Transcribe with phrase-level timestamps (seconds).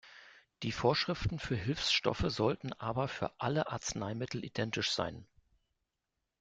[0.63, 5.27] Die Vorschriften für Hilfsstoffe sollten aber für alle Arzneimittel identisch sein.